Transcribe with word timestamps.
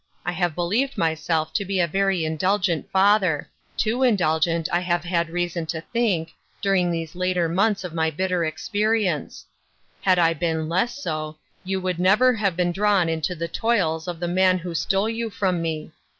I 0.25 0.31
have 0.31 0.55
be 0.55 0.63
lieved 0.63 0.97
myself 0.97 1.53
to 1.53 1.63
be 1.63 1.79
a 1.79 1.85
very 1.85 2.25
indulgent 2.25 2.89
father; 2.89 3.47
too 3.77 4.01
indulgent, 4.01 4.67
I 4.73 4.79
have 4.79 5.03
had 5.03 5.29
reason 5.29 5.67
to 5.67 5.81
think, 5.93 6.31
during 6.59 6.89
these 6.89 7.13
later 7.13 7.47
months 7.47 7.83
of 7.83 7.93
my 7.93 8.09
bitter 8.09 8.43
experience; 8.43 9.45
had 10.01 10.17
I 10.17 10.33
been 10.33 10.67
less 10.67 10.95
so, 10.99 11.37
you 11.63 11.79
would 11.81 11.99
never 11.99 12.33
have 12.33 12.55
been 12.57 12.71
drawn 12.71 13.09
into 13.09 13.35
the 13.35 13.47
toils 13.47 14.07
of 14.07 14.19
the 14.19 14.27
man 14.27 14.57
who 14.57 14.73
stole 14.73 15.07
you 15.07 15.29
from 15.29 15.61
me. 15.61 15.91